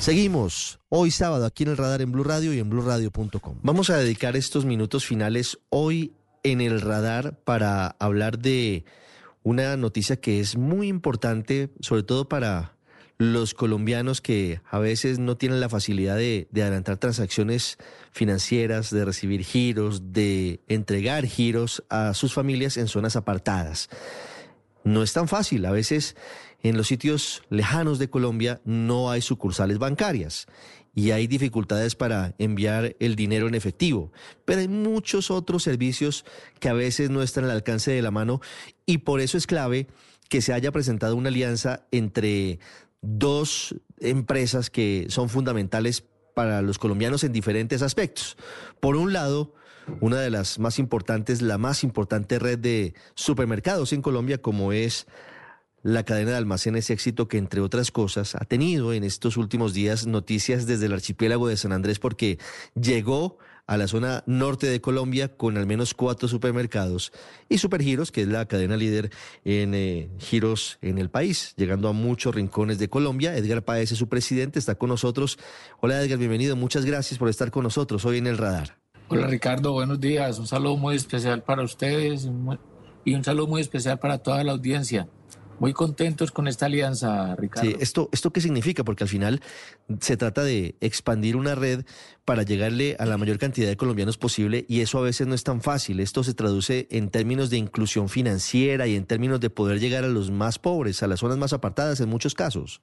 Seguimos 0.00 0.78
hoy 0.88 1.10
sábado 1.10 1.46
aquí 1.46 1.64
en 1.64 1.70
el 1.70 1.76
radar 1.76 2.00
en 2.00 2.12
Blue 2.12 2.22
Radio 2.22 2.54
y 2.54 2.60
en 2.60 2.70
bluradio.com. 2.70 3.58
Vamos 3.62 3.90
a 3.90 3.96
dedicar 3.96 4.36
estos 4.36 4.64
minutos 4.64 5.04
finales 5.04 5.58
hoy 5.68 6.12
en 6.44 6.60
el 6.60 6.80
radar 6.80 7.40
para 7.44 7.96
hablar 7.98 8.38
de 8.38 8.84
una 9.42 9.76
noticia 9.76 10.16
que 10.16 10.38
es 10.38 10.56
muy 10.56 10.88
importante, 10.88 11.70
sobre 11.80 12.04
todo 12.04 12.28
para 12.28 12.76
los 13.18 13.54
colombianos 13.54 14.20
que 14.20 14.60
a 14.70 14.78
veces 14.78 15.18
no 15.18 15.36
tienen 15.36 15.60
la 15.60 15.68
facilidad 15.68 16.16
de, 16.16 16.48
de, 16.50 16.62
adelantar 16.62 16.98
transacciones 16.98 17.78
financieras, 18.12 18.90
de 18.90 19.04
recibir 19.04 19.42
giros, 19.42 20.12
de 20.12 20.60
entregar 20.68 21.26
giros 21.26 21.82
a 21.88 22.14
sus 22.14 22.34
familias 22.34 22.76
en 22.76 22.88
zonas 22.88 23.16
apartadas. 23.16 23.88
No 24.86 25.02
es 25.02 25.12
tan 25.12 25.26
fácil, 25.26 25.66
a 25.66 25.72
veces 25.72 26.14
en 26.62 26.76
los 26.76 26.86
sitios 26.86 27.42
lejanos 27.50 27.98
de 27.98 28.08
Colombia 28.08 28.60
no 28.64 29.10
hay 29.10 29.20
sucursales 29.20 29.78
bancarias 29.78 30.46
y 30.94 31.10
hay 31.10 31.26
dificultades 31.26 31.96
para 31.96 32.36
enviar 32.38 32.94
el 33.00 33.16
dinero 33.16 33.48
en 33.48 33.56
efectivo. 33.56 34.12
Pero 34.44 34.60
hay 34.60 34.68
muchos 34.68 35.32
otros 35.32 35.64
servicios 35.64 36.24
que 36.60 36.68
a 36.68 36.72
veces 36.72 37.10
no 37.10 37.24
están 37.24 37.42
al 37.42 37.50
alcance 37.50 37.90
de 37.90 38.00
la 38.00 38.12
mano 38.12 38.40
y 38.86 38.98
por 38.98 39.20
eso 39.20 39.36
es 39.36 39.48
clave 39.48 39.88
que 40.28 40.40
se 40.40 40.52
haya 40.52 40.70
presentado 40.70 41.16
una 41.16 41.30
alianza 41.30 41.88
entre 41.90 42.60
dos 43.02 43.74
empresas 43.98 44.70
que 44.70 45.06
son 45.08 45.28
fundamentales 45.28 46.04
para 46.36 46.60
los 46.60 46.76
colombianos 46.76 47.24
en 47.24 47.32
diferentes 47.32 47.80
aspectos. 47.80 48.36
Por 48.78 48.96
un 48.96 49.14
lado, 49.14 49.54
una 50.00 50.20
de 50.20 50.28
las 50.28 50.58
más 50.58 50.78
importantes, 50.78 51.40
la 51.40 51.56
más 51.56 51.82
importante 51.82 52.38
red 52.38 52.58
de 52.58 52.92
supermercados 53.14 53.94
en 53.94 54.02
Colombia, 54.02 54.36
como 54.36 54.72
es 54.72 55.06
la 55.82 56.04
cadena 56.04 56.32
de 56.32 56.36
almacenes 56.36 56.90
éxito 56.90 57.28
que, 57.28 57.38
entre 57.38 57.60
otras 57.60 57.90
cosas, 57.90 58.34
ha 58.34 58.44
tenido 58.44 58.92
en 58.92 59.04
estos 59.04 59.36
últimos 59.36 59.72
días 59.74 60.06
noticias 60.06 60.66
desde 60.66 60.86
el 60.86 60.92
archipiélago 60.92 61.48
de 61.48 61.56
San 61.56 61.72
Andrés 61.72 61.98
porque 61.98 62.38
llegó 62.74 63.38
a 63.66 63.76
la 63.76 63.88
zona 63.88 64.22
norte 64.26 64.68
de 64.68 64.80
Colombia 64.80 65.36
con 65.36 65.56
al 65.56 65.66
menos 65.66 65.94
cuatro 65.94 66.28
supermercados 66.28 67.12
y 67.48 67.58
Supergiros, 67.58 68.12
que 68.12 68.22
es 68.22 68.28
la 68.28 68.46
cadena 68.46 68.76
líder 68.76 69.10
en 69.44 69.74
eh, 69.74 70.08
giros 70.18 70.78
en 70.82 70.98
el 70.98 71.10
país, 71.10 71.54
llegando 71.56 71.88
a 71.88 71.92
muchos 71.92 72.34
rincones 72.34 72.78
de 72.78 72.88
Colombia. 72.88 73.36
Edgar 73.36 73.64
Paez 73.64 73.92
es 73.92 73.98
su 73.98 74.08
presidente, 74.08 74.58
está 74.58 74.76
con 74.76 74.88
nosotros. 74.88 75.38
Hola 75.80 76.00
Edgar, 76.00 76.18
bienvenido. 76.18 76.54
Muchas 76.56 76.84
gracias 76.84 77.18
por 77.18 77.28
estar 77.28 77.50
con 77.50 77.64
nosotros 77.64 78.04
hoy 78.04 78.18
en 78.18 78.28
el 78.28 78.38
radar. 78.38 78.78
Hola 79.08 79.26
Ricardo, 79.26 79.72
buenos 79.72 80.00
días. 80.00 80.38
Un 80.38 80.46
saludo 80.46 80.76
muy 80.76 80.96
especial 80.96 81.42
para 81.42 81.62
ustedes 81.62 82.28
y 83.04 83.14
un 83.14 83.24
saludo 83.24 83.46
muy 83.46 83.60
especial 83.60 83.98
para 83.98 84.18
toda 84.18 84.42
la 84.42 84.52
audiencia. 84.52 85.08
Muy 85.58 85.72
contentos 85.72 86.32
con 86.32 86.48
esta 86.48 86.66
alianza, 86.66 87.34
Ricardo. 87.36 87.70
Sí, 87.70 87.76
¿esto, 87.80 88.10
¿esto 88.12 88.30
qué 88.30 88.40
significa? 88.40 88.84
Porque 88.84 89.04
al 89.04 89.08
final 89.08 89.40
se 90.00 90.16
trata 90.16 90.42
de 90.42 90.74
expandir 90.80 91.36
una 91.36 91.54
red 91.54 91.84
para 92.26 92.42
llegarle 92.42 92.96
a 92.98 93.06
la 93.06 93.16
mayor 93.16 93.38
cantidad 93.38 93.68
de 93.68 93.76
colombianos 93.76 94.18
posible 94.18 94.66
y 94.68 94.80
eso 94.80 94.98
a 94.98 95.02
veces 95.02 95.26
no 95.26 95.34
es 95.34 95.44
tan 95.44 95.62
fácil. 95.62 96.00
Esto 96.00 96.22
se 96.24 96.34
traduce 96.34 96.88
en 96.90 97.08
términos 97.08 97.48
de 97.48 97.56
inclusión 97.56 98.08
financiera 98.08 98.86
y 98.86 98.96
en 98.96 99.06
términos 99.06 99.40
de 99.40 99.48
poder 99.48 99.80
llegar 99.80 100.04
a 100.04 100.08
los 100.08 100.30
más 100.30 100.58
pobres, 100.58 101.02
a 101.02 101.06
las 101.06 101.20
zonas 101.20 101.38
más 101.38 101.52
apartadas 101.52 102.00
en 102.00 102.08
muchos 102.08 102.34
casos. 102.34 102.82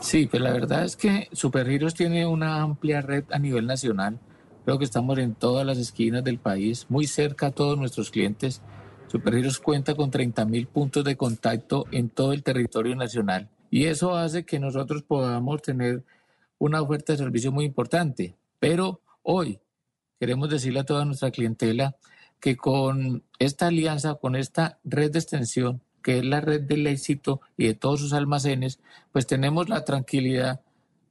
Sí, 0.00 0.26
pues 0.26 0.42
la 0.42 0.52
verdad 0.52 0.84
es 0.84 0.96
que 0.96 1.28
Supergiros 1.32 1.94
tiene 1.94 2.24
una 2.26 2.62
amplia 2.62 3.00
red 3.00 3.24
a 3.32 3.38
nivel 3.38 3.66
nacional. 3.66 4.20
Creo 4.64 4.78
que 4.78 4.84
estamos 4.84 5.18
en 5.18 5.34
todas 5.34 5.66
las 5.66 5.78
esquinas 5.78 6.22
del 6.22 6.38
país, 6.38 6.86
muy 6.88 7.06
cerca 7.06 7.46
a 7.46 7.50
todos 7.50 7.78
nuestros 7.78 8.10
clientes 8.10 8.62
Supergiros 9.10 9.58
cuenta 9.58 9.96
con 9.96 10.12
30.000 10.12 10.68
puntos 10.68 11.04
de 11.04 11.16
contacto 11.16 11.86
en 11.90 12.10
todo 12.10 12.32
el 12.32 12.44
territorio 12.44 12.94
nacional 12.94 13.48
y 13.68 13.86
eso 13.86 14.14
hace 14.16 14.44
que 14.44 14.60
nosotros 14.60 15.02
podamos 15.02 15.62
tener 15.62 16.04
una 16.58 16.80
oferta 16.80 17.12
de 17.12 17.18
servicio 17.18 17.50
muy 17.50 17.64
importante. 17.64 18.36
Pero 18.60 19.00
hoy 19.24 19.58
queremos 20.20 20.48
decirle 20.48 20.80
a 20.80 20.84
toda 20.84 21.04
nuestra 21.04 21.32
clientela 21.32 21.96
que 22.38 22.56
con 22.56 23.24
esta 23.40 23.66
alianza, 23.66 24.14
con 24.14 24.36
esta 24.36 24.78
red 24.84 25.10
de 25.10 25.18
extensión, 25.18 25.80
que 26.04 26.18
es 26.18 26.24
la 26.24 26.40
red 26.40 26.60
del 26.60 26.86
éxito 26.86 27.40
y 27.56 27.66
de 27.66 27.74
todos 27.74 27.98
sus 27.98 28.12
almacenes, 28.12 28.78
pues 29.10 29.26
tenemos 29.26 29.68
la 29.68 29.84
tranquilidad 29.84 30.60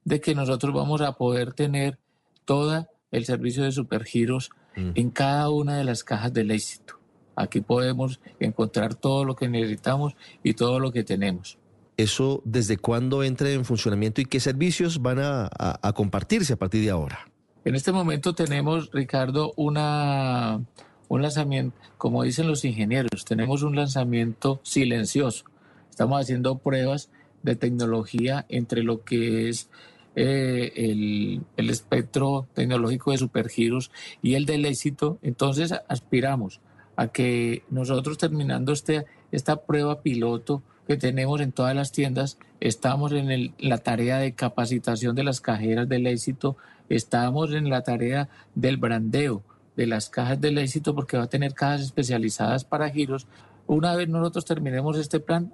de 0.06 0.22
que 0.22 0.36
nosotros 0.36 0.74
vamos 0.74 1.02
a 1.02 1.18
poder 1.18 1.52
tener 1.52 2.00
todo 2.46 2.88
el 3.12 3.26
servicio 3.26 3.64
de 3.64 3.74
supergiros 3.74 4.52
mm. 4.78 4.92
en 4.96 5.10
cada 5.10 5.50
una 5.50 5.78
de 5.78 5.84
las 5.84 6.06
cajas 6.06 6.32
del 6.32 6.52
éxito. 6.52 6.99
Aquí 7.36 7.62
podemos 7.62 8.20
encontrar 8.40 8.96
todo 8.96 9.24
lo 9.26 9.36
que 9.36 9.48
necesitamos 9.48 10.16
y 10.44 10.54
todo 10.54 10.80
lo 10.80 10.92
que 10.92 11.04
tenemos. 11.04 11.58
¿Eso 12.00 12.42
desde 12.46 12.78
cuándo 12.78 13.24
entra 13.24 13.50
en 13.50 13.66
funcionamiento 13.66 14.22
y 14.22 14.26
qué 14.26 14.40
servicios 14.40 15.02
van 15.02 15.20
a, 15.20 15.50
compartirse 15.94 16.54
a 16.54 16.56
partir 16.56 16.82
de 16.82 16.92
ahora? 16.92 17.28
En 17.66 17.76
este 17.76 17.92
momento 17.92 18.34
tenemos, 18.34 18.90
Ricardo, 18.94 19.52
una, 19.58 20.62
un 21.10 21.22
lanzamiento, 21.22 21.76
como 21.98 22.24
dicen 22.24 22.48
los 22.48 22.64
ingenieros, 22.64 23.26
tenemos 23.26 23.64
un 23.64 23.76
lanzamiento 23.76 24.62
silencioso. 24.64 25.44
Estamos 25.90 26.22
haciendo 26.22 26.58
pruebas 26.60 27.10
de 27.44 27.58
tecnología 27.58 28.46
entre 28.48 28.84
lo 28.84 29.04
que 29.04 29.50
es 29.50 29.70
eh, 30.16 30.72
el, 30.76 31.42
el, 31.58 31.70
espectro 31.70 32.48
tecnológico 32.54 33.12
de 33.12 33.18
supergiros 33.18 33.92
y 34.22 34.36
el 34.36 34.46
del 34.46 34.66
éxito. 34.66 35.20
Entonces 35.22 35.74
aspiramos 35.90 36.62
a 37.00 37.08
que 37.08 37.64
nosotros 37.70 38.18
terminando 38.18 38.74
este, 38.74 39.06
esta 39.32 39.62
prueba 39.62 40.02
piloto 40.02 40.62
que 40.86 40.98
tenemos 40.98 41.40
en 41.40 41.54
todas 41.54 41.74
las 41.74 41.94
tiendas, 41.94 42.38
estamos 42.60 43.14
en 43.14 43.54
la 43.58 43.78
tarea 43.78 44.18
de 44.18 44.34
capacitación 44.34 45.16
de 45.16 45.24
las 45.24 45.40
cajeras 45.40 45.88
del 45.88 46.08
éxito, 46.08 46.58
estamos 46.90 47.54
en 47.54 47.70
la 47.70 47.84
tarea 47.84 48.28
del 48.54 48.76
brandeo 48.76 49.44
de 49.78 49.88
las 49.88 50.10
cajas 50.10 50.42
del 50.42 50.58
éxito 50.58 50.94
porque 50.94 51.16
va 51.16 51.24
a 51.24 51.30
tener 51.30 51.54
cajas 51.54 51.84
especializadas 51.84 52.66
para 52.66 52.90
giros. 52.90 53.28
Una 53.66 53.96
vez 53.96 54.10
nosotros 54.10 54.44
terminemos 54.44 54.98
este 54.98 55.22
plan, 55.22 55.54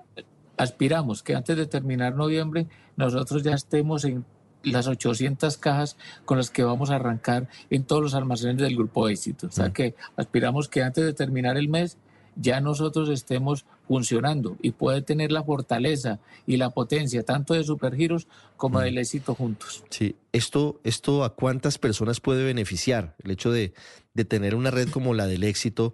aspiramos 0.57 1.21
que 1.21 1.35
antes 1.35 1.55
de 1.57 1.67
terminar 1.67 2.15
noviembre 2.15 2.65
nosotros 2.97 3.43
ya 3.43 3.53
estemos 3.53 4.03
en 4.03 4.25
las 4.65 4.87
800 4.87 5.57
cajas 5.57 5.97
con 6.25 6.37
las 6.37 6.49
que 6.49 6.63
vamos 6.63 6.89
a 6.89 6.95
arrancar 6.95 7.47
en 7.69 7.83
todos 7.83 8.01
los 8.01 8.15
almacenes 8.15 8.57
del 8.57 8.75
grupo 8.75 9.07
éxito. 9.07 9.47
O 9.47 9.51
sea 9.51 9.71
que 9.71 9.95
aspiramos 10.17 10.67
que 10.67 10.83
antes 10.83 11.05
de 11.05 11.13
terminar 11.13 11.57
el 11.57 11.69
mes 11.69 11.97
ya 12.35 12.59
nosotros 12.59 13.09
estemos 13.09 13.65
funcionando 13.87 14.57
y 14.61 14.71
puede 14.71 15.01
tener 15.01 15.31
la 15.31 15.43
fortaleza 15.43 16.19
y 16.45 16.57
la 16.57 16.71
potencia 16.71 17.23
tanto 17.23 17.53
de 17.53 17.63
Supergiros 17.63 18.27
como 18.57 18.79
del 18.79 18.97
éxito 18.97 19.35
juntos. 19.35 19.83
Sí, 19.89 20.15
esto, 20.33 20.79
esto 20.83 21.23
a 21.23 21.35
cuántas 21.35 21.77
personas 21.77 22.19
puede 22.19 22.43
beneficiar 22.43 23.15
el 23.23 23.31
hecho 23.31 23.51
de, 23.51 23.73
de 24.13 24.25
tener 24.25 24.55
una 24.55 24.71
red 24.71 24.89
como 24.89 25.13
la 25.13 25.27
del 25.27 25.43
éxito, 25.43 25.93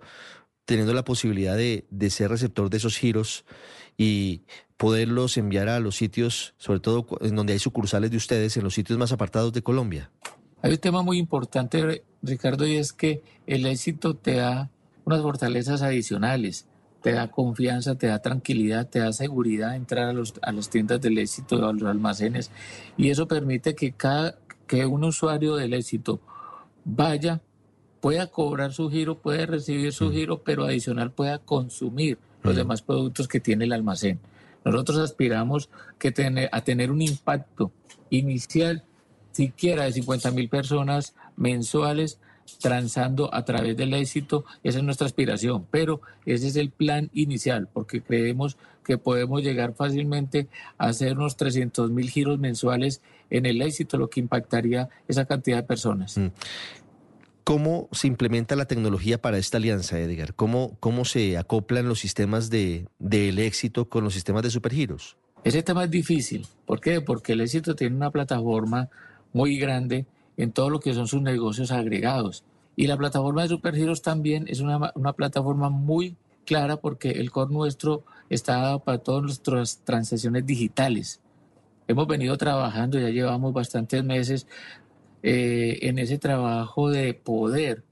teniendo 0.66 0.94
la 0.94 1.04
posibilidad 1.04 1.56
de, 1.56 1.86
de 1.90 2.10
ser 2.10 2.32
receptor 2.32 2.70
de 2.70 2.78
esos 2.78 2.98
giros 2.98 3.46
y 4.02 4.42
poderlos 4.78 5.38
enviar 5.38 5.70
a 5.70 5.80
los 5.80 5.96
sitios, 5.96 6.56
sobre 6.58 6.80
todo 6.80 7.06
en 7.22 7.36
donde 7.36 7.54
hay 7.54 7.60
sucursales 7.60 8.10
de 8.10 8.18
ustedes, 8.18 8.58
en 8.58 8.64
los 8.64 8.74
sitios 8.74 8.98
más 8.98 9.12
apartados 9.12 9.54
de 9.54 9.62
Colombia? 9.62 10.10
Hay 10.64 10.72
un 10.72 10.80
tema 10.80 11.04
muy 11.04 11.20
importante, 11.20 12.04
Ricardo, 12.24 12.66
y 12.66 12.78
es 12.78 12.94
que 12.94 13.22
el 13.46 13.68
éxito 13.68 14.16
te 14.16 14.38
da 14.38 14.72
unas 15.06 15.22
fortalezas 15.22 15.84
adicionales, 15.84 16.66
te 17.04 17.12
da 17.12 17.30
confianza, 17.30 17.94
te 17.94 18.08
da 18.08 18.20
tranquilidad, 18.24 18.90
te 18.90 18.98
da 18.98 19.14
seguridad 19.14 19.76
entrar 19.76 20.10
a, 20.10 20.14
los, 20.14 20.34
a 20.42 20.52
las 20.52 20.72
tiendas 20.72 21.00
del 21.00 21.20
éxito, 21.20 21.64
a 21.68 21.72
los 21.72 21.84
almacenes, 21.84 22.50
y 22.98 23.12
eso 23.12 23.28
permite 23.28 23.76
que 23.76 23.92
cada 23.92 24.36
que 24.66 24.88
un 24.88 25.04
usuario 25.04 25.58
del 25.58 25.76
éxito 25.76 26.22
vaya, 26.86 27.40
pueda 28.00 28.26
cobrar 28.26 28.74
su 28.74 28.90
giro, 28.90 29.20
puede 29.20 29.46
recibir 29.46 29.94
su 29.94 30.06
mm. 30.06 30.12
giro, 30.12 30.42
pero 30.44 30.66
adicional 30.66 31.12
pueda 31.12 31.38
consumir 31.38 32.18
los 32.44 32.54
mm. 32.54 32.58
demás 32.58 32.82
productos 32.82 33.28
que 33.28 33.40
tiene 33.40 33.66
el 33.66 33.74
almacén. 33.74 34.20
Nosotros 34.64 34.98
aspiramos 35.00 35.70
que 35.98 36.14
a 36.52 36.62
tener 36.62 36.92
un 36.92 37.02
impacto 37.02 37.72
inicial 38.10 38.84
siquiera 39.32 39.86
de 39.86 39.94
50 39.94 40.32
mil 40.32 40.50
personas 40.50 41.16
mensuales 41.36 42.20
transando 42.60 43.34
a 43.34 43.46
través 43.46 43.78
del 43.78 43.94
éxito, 43.94 44.46
esa 44.64 44.80
es 44.80 44.84
nuestra 44.84 45.08
aspiración, 45.08 45.66
pero 45.72 46.02
ese 46.26 46.48
es 46.48 46.56
el 46.56 46.70
plan 46.70 47.10
inicial, 47.14 47.70
porque 47.72 48.02
creemos 48.02 48.58
que 48.84 48.98
podemos 48.98 49.42
llegar 49.44 49.74
fácilmente 49.74 50.48
a 50.78 50.88
hacer 50.88 51.18
unos 51.18 51.38
300 51.38 51.92
mil 51.92 52.10
giros 52.10 52.40
mensuales 52.40 53.02
en 53.30 53.46
el 53.46 53.62
éxito, 53.62 53.98
lo 53.98 54.10
que 54.10 54.20
impactaría 54.20 54.90
esa 55.08 55.26
cantidad 55.26 55.58
de 55.58 55.64
personas. 55.64 56.20
¿Cómo 57.44 57.90
se 57.92 58.08
implementa 58.08 58.56
la 58.56 58.66
tecnología 58.66 59.20
para 59.20 59.38
esta 59.40 59.58
alianza, 59.58 60.00
Edgar? 60.00 60.36
¿Cómo, 60.36 60.78
cómo 60.80 61.06
se 61.06 61.38
acoplan 61.38 61.88
los 61.88 62.00
sistemas 62.00 62.50
del 62.50 62.88
de, 63.00 63.48
éxito 63.48 63.90
con 63.90 64.04
los 64.04 64.14
sistemas 64.14 64.44
de 64.44 64.52
supergiros? 64.52 65.18
Ese 65.44 65.64
tema 65.64 65.86
es 65.86 65.90
difícil. 65.90 66.46
¿Por 66.66 66.80
qué? 66.80 67.02
Porque 67.02 67.34
el 67.34 67.42
éxito 67.42 67.76
tiene 67.76 67.96
una 67.96 68.12
plataforma 68.12 68.90
muy 69.34 69.58
grande 69.58 70.06
en 70.38 70.52
todo 70.52 70.70
lo 70.70 70.80
que 70.80 70.94
son 70.94 71.08
sus 71.08 71.22
negocios 71.22 71.72
agregados. 71.72 72.44
Y 72.76 72.86
la 72.86 72.98
plataforma 72.98 73.42
de 73.42 73.50
supergiros 73.50 74.04
también 74.04 74.46
es 74.48 74.60
una, 74.60 74.92
una 74.94 75.14
plataforma 75.14 75.70
muy 75.70 76.16
clara 76.46 76.78
porque 76.78 77.12
el 77.12 77.32
core 77.32 77.54
nuestro 77.54 78.04
está 78.30 78.58
dado 78.58 78.80
para 78.80 79.00
todas 79.00 79.24
nuestras 79.24 79.80
transacciones 79.84 80.46
digitales. 80.46 81.20
hemos 81.88 82.08
venido 82.08 82.38
trabajando, 82.38 83.00
ya 83.00 83.10
llevamos 83.10 83.52
bastantes 83.52 84.04
meses 84.04 84.48
eh, 85.24 85.80
en 85.84 86.00
ese 86.00 86.18
trabajo 86.18 86.90
de 86.90 87.14
poder 87.14 87.84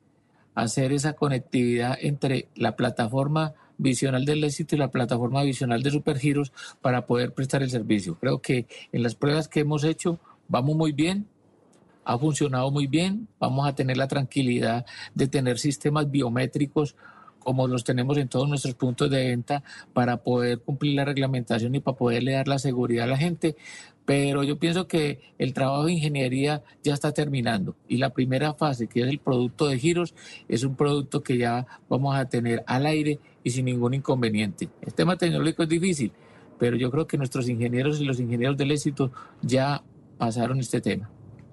hacer 0.55 0.91
esa 0.91 1.13
conectividad 1.13 1.97
entre 2.01 2.47
la 2.55 2.75
plataforma 2.75 3.53
visional 3.77 4.25
del 4.25 4.43
éxito 4.43 4.75
y 4.75 4.79
la 4.79 4.91
plataforma 4.91 5.43
visional 5.43 5.81
de 5.81 5.91
Supergiros 5.91 6.51
para 6.81 7.05
poder 7.05 7.33
prestar 7.33 7.63
el 7.63 7.69
servicio. 7.69 8.15
Creo 8.15 8.41
que 8.41 8.67
en 8.91 9.03
las 9.03 9.15
pruebas 9.15 9.47
que 9.47 9.61
hemos 9.61 9.83
hecho 9.83 10.19
vamos 10.47 10.75
muy 10.75 10.91
bien, 10.91 11.27
ha 12.03 12.17
funcionado 12.17 12.71
muy 12.71 12.87
bien, 12.87 13.27
vamos 13.39 13.67
a 13.67 13.75
tener 13.75 13.95
la 13.95 14.07
tranquilidad 14.07 14.85
de 15.13 15.27
tener 15.27 15.59
sistemas 15.59 16.09
biométricos 16.09 16.95
como 17.39 17.67
los 17.67 17.83
tenemos 17.83 18.17
en 18.17 18.27
todos 18.27 18.47
nuestros 18.47 18.75
puntos 18.75 19.09
de 19.09 19.27
venta 19.27 19.63
para 19.93 20.17
poder 20.17 20.59
cumplir 20.59 20.95
la 20.95 21.05
reglamentación 21.05 21.75
y 21.75 21.79
para 21.79 21.97
poderle 21.97 22.33
dar 22.33 22.47
la 22.47 22.59
seguridad 22.59 23.05
a 23.05 23.07
la 23.07 23.17
gente. 23.17 23.55
Pero 24.05 24.43
yo 24.43 24.57
pienso 24.57 24.87
que 24.87 25.19
el 25.37 25.53
trabajo 25.53 25.85
de 25.85 25.93
ingeniería 25.93 26.63
ya 26.83 26.93
está 26.93 27.11
terminando 27.11 27.75
y 27.87 27.97
la 27.97 28.09
primera 28.09 28.53
fase, 28.53 28.87
que 28.87 29.01
es 29.01 29.07
el 29.07 29.19
producto 29.19 29.67
de 29.67 29.77
giros, 29.77 30.15
es 30.47 30.63
un 30.63 30.75
producto 30.75 31.21
que 31.21 31.37
ya 31.37 31.67
vamos 31.87 32.15
a 32.15 32.25
tener 32.25 32.63
al 32.65 32.85
aire 32.87 33.19
y 33.43 33.51
sin 33.51 33.65
ningún 33.65 33.93
inconveniente. 33.93 34.67
El 34.81 34.93
tema 34.93 35.15
tecnológico 35.15 35.63
es 35.63 35.69
difícil, 35.69 36.11
pero 36.57 36.75
yo 36.75 36.89
creo 36.89 37.05
que 37.05 37.17
nuestros 37.17 37.47
ingenieros 37.49 38.01
y 38.01 38.05
los 38.05 38.19
ingenieros 38.19 38.57
del 38.57 38.71
éxito 38.71 39.11
ya 39.41 39.83
pasaron 40.17 40.59
este 40.59 40.81
tema. 40.81 41.09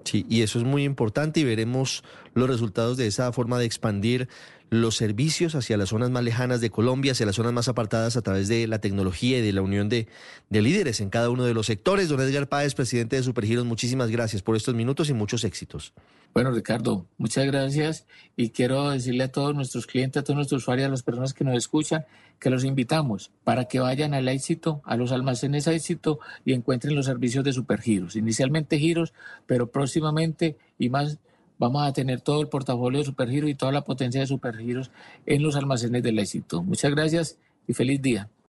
Sí, 0.07 0.25
y 0.29 0.41
eso 0.41 0.57
es 0.57 0.63
muy 0.63 0.85
importante 0.85 1.41
y 1.41 1.43
veremos 1.43 2.01
los 2.33 2.49
resultados 2.49 2.95
de 2.95 3.07
esa 3.07 3.31
forma 3.33 3.59
de 3.59 3.65
expandir 3.65 4.29
los 4.69 4.95
servicios 4.95 5.55
hacia 5.55 5.77
las 5.77 5.89
zonas 5.89 6.09
más 6.09 6.23
lejanas 6.23 6.61
de 6.61 6.69
Colombia, 6.69 7.13
hacia 7.13 7.25
las 7.25 7.35
zonas 7.35 7.53
más 7.53 7.67
apartadas 7.67 8.17
a 8.17 8.21
través 8.21 8.47
de 8.47 8.67
la 8.67 8.79
tecnología 8.79 9.39
y 9.39 9.41
de 9.41 9.53
la 9.53 9.61
unión 9.61 9.89
de, 9.89 10.07
de 10.49 10.61
líderes 10.61 10.99
en 11.01 11.09
cada 11.09 11.29
uno 11.29 11.45
de 11.45 11.53
los 11.53 11.65
sectores. 11.65 12.09
Don 12.09 12.19
Edgar 12.19 12.47
Páez, 12.47 12.75
presidente 12.75 13.15
de 13.15 13.23
Supergiros, 13.23 13.65
muchísimas 13.65 14.09
gracias 14.09 14.41
por 14.41 14.55
estos 14.55 14.75
minutos 14.75 15.09
y 15.09 15.13
muchos 15.13 15.43
éxitos. 15.43 15.93
Bueno, 16.33 16.51
Ricardo, 16.51 17.07
muchas 17.17 17.45
gracias 17.47 18.05
y 18.35 18.49
quiero 18.49 18.91
decirle 18.91 19.23
a 19.23 19.31
todos 19.31 19.55
nuestros 19.55 19.87
clientes, 19.87 20.19
a 20.19 20.23
todos 20.23 20.35
nuestros 20.35 20.61
usuarios, 20.61 20.87
a 20.87 20.91
las 20.91 21.01
personas 21.01 21.33
que 21.33 21.43
nos 21.43 21.57
escuchan, 21.57 22.05
que 22.39 22.49
los 22.49 22.63
invitamos 22.63 23.31
para 23.43 23.65
que 23.65 23.79
vayan 23.79 24.13
al 24.13 24.27
éxito, 24.27 24.81
a 24.85 24.97
los 24.97 25.11
almacenes 25.11 25.65
éxito 25.65 26.19
y 26.45 26.53
encuentren 26.53 26.95
los 26.95 27.07
servicios 27.07 27.43
de 27.43 27.53
Supergiros. 27.53 28.15
Inicialmente 28.15 28.77
giros, 28.77 29.13
pero 29.47 29.71
próximamente 29.71 30.57
y 30.77 30.89
más 30.89 31.17
vamos 31.59 31.87
a 31.87 31.93
tener 31.93 32.21
todo 32.21 32.41
el 32.41 32.47
portafolio 32.47 32.99
de 32.99 33.05
Supergiros 33.05 33.49
y 33.49 33.55
toda 33.55 33.71
la 33.71 33.83
potencia 33.83 34.21
de 34.21 34.27
Supergiros 34.27 34.91
en 35.25 35.43
los 35.43 35.55
almacenes 35.55 36.03
del 36.03 36.19
éxito. 36.19 36.63
Muchas 36.63 36.91
gracias 36.91 37.37
y 37.67 37.73
feliz 37.73 38.01
día. 38.01 38.29